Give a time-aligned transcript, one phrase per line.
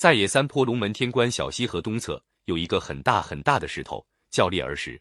[0.00, 4.98] 在野三坡龙门天关小溪河东侧有一个很大很大的石头，叫裂儿石，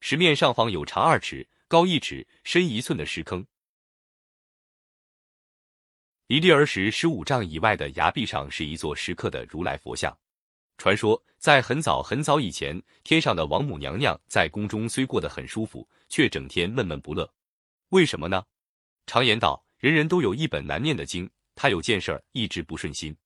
[0.00, 3.46] 石面上方有长二尺、高一尺、深一寸的石坑。
[6.26, 10.12] 离裂儿石十五丈以外的崖壁上是一座石刻的如来佛像。
[10.76, 17.32] 传说在很早很早以前，天上的王母娘娘在宫中虽过得很舒服，却整天闷闷不乐。
[17.90, 18.44] 为什么呢？
[19.06, 21.30] 常言道，人人都有一本难念的经。
[21.54, 23.16] 她有件事儿一直不顺心。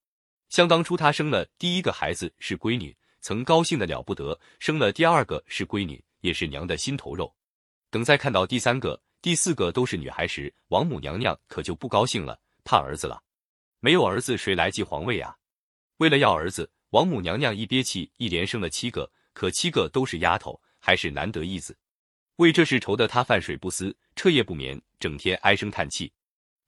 [0.48, 7.34] 像当初她生了第一个孩子是闺女，曾高兴的了不得；生了第二个是闺女，也是娘的心头肉。
[7.91, 13.23] 等再看到第三个、第四个都是女孩时，王母娘娘可就不高兴了，怕儿子了。
[13.80, 15.37] 没有儿子，谁来继皇位呀？
[15.98, 16.70] 为了要儿子。
[16.90, 21.76] 王母娘娘一憋气，一连生了七个，可七个都是丫头，还是难得一子。
[22.37, 26.10] 为这事愁得她饭水不思，彻夜不眠，整天唉声叹气。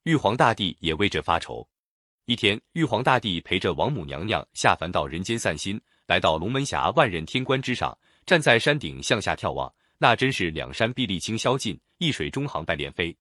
[0.02, 1.66] 玉皇大帝也为这发愁。
[2.28, 7.96] 一天，玉皇大帝陪着王母娘娘下凡到人间散心，来到龙门峡万仞天关之上，
[8.26, 13.16] 站在山顶向下眺望，那真是两山碧丽清霄尽，一水中航白莲飞。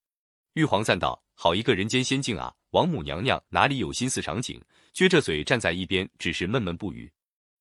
[0.56, 4.62] 玉皇赞道：“好一个人间仙境啊！”王母娘娘哪里有心思赏景，
[4.94, 7.10] 撅着嘴站在一边，只是闷闷不语。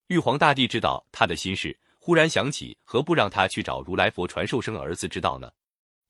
[0.08, 5.48] 玉皇大帝知道他的心事，忽然想起，何不让他去找如来佛传授生儿子之道呢？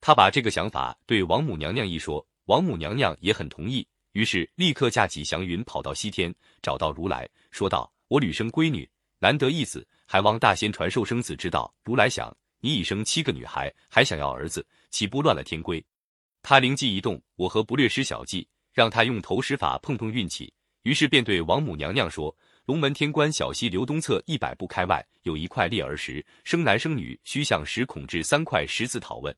[0.00, 3.86] 他把这个想法对王母娘娘一说，王母娘娘也很同意，
[4.16, 15.84] 于是立刻驾起祥云，跑到西天，找到如来，说道：“我屡生闺女，难得一子，还望大仙传授生子之道。”如来想，你已生七个女孩，还想要儿子，岂不乱了天规？
[16.40, 18.48] 他灵机一动，我何不略施小计？
[18.72, 20.50] 让他用投石法碰碰运气，
[20.84, 29.36] 于是便对王母娘娘说：“龙门天关小溪流东侧一百步开外有一块裂儿石，生男生女需向石孔掷三块石子讨问。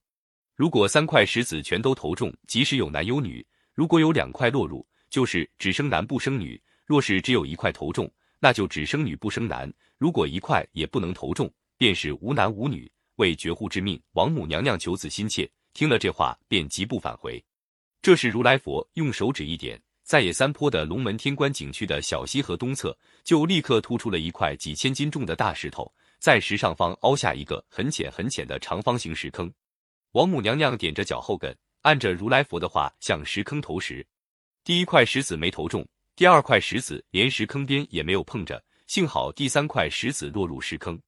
[0.55, 3.45] 如果三块石子全都投中，即使有男有女；
[3.79, 17.41] 如果有两块落入，就是只生男不生女；若是只有一块投中，那就只生女不生男；如果一块也不能投中，便是无男无女，为绝户之命。”王母娘娘求子心切，听了这话便急步返回。
[18.02, 25.89] 这时，如来佛用手指一点，在野三坡的龙门天关景区的小溪河东侧，就立刻突出了一块几千斤重的大石头，
[26.19, 29.48] 在石上方凹下一个很浅很浅的长方形石坑。
[30.14, 34.06] 王母娘娘踮着脚后跟，按着如来佛的话向石坑投石。
[34.64, 41.00] 第一块石子没投中，第二块石子连石坑边也没有碰着，幸好第三块石子落入石坑。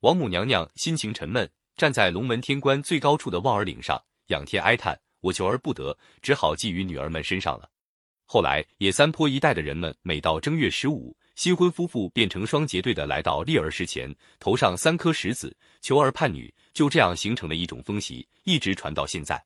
[0.00, 4.98] 王母娘娘心情沉闷，站在龙门天关最高处的望儿岭上，仰天哀叹。
[5.20, 7.68] 我求而不得，只好寄于女儿们身上了。
[8.24, 19.44] 后来，野三坡一带的人们，每到正月十五，新婚夫妇便成双结对的来到立儿石前，投上三颗石子，求儿盼女，就这样形成了一种风习，一直传到现在。